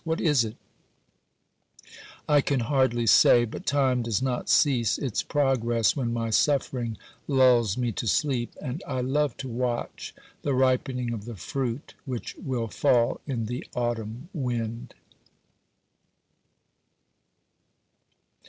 What 0.03 0.19
is 0.19 0.43
it? 0.43 0.57
I 2.27 2.41
can 2.41 2.61
hardly 2.61 3.05
say, 3.05 3.45
but 3.45 3.67
time 3.67 4.01
does 4.01 4.19
not 4.19 4.49
cease 4.49 4.97
its 4.97 5.21
progress 5.21 5.95
when 5.95 6.11
my 6.11 6.31
suffering 6.31 6.97
lulls 7.27 7.77
me 7.77 7.91
to 7.91 8.07
sleep, 8.07 8.55
and 8.59 8.81
I 8.87 9.01
love 9.01 9.37
to 9.37 9.47
watch 9.47 10.15
the 10.41 10.55
ripening 10.55 11.13
of 11.13 11.25
the 11.25 11.35
fruit 11.35 11.93
which 12.05 12.35
will 12.39 12.67
fall 12.67 13.21
in 13.27 13.45
the 13.45 13.63
autumn 13.75 14.29
wind. 14.33 14.95